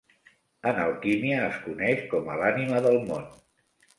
En 0.71 0.79
alquímia, 0.85 1.41
es 1.49 1.59
coneix 1.67 2.01
com 2.13 2.31
a 2.31 2.39
l'Ànima 2.41 2.83
del 2.87 2.99
Món. 3.11 3.29